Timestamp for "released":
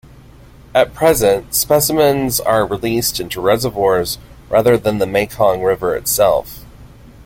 2.65-3.19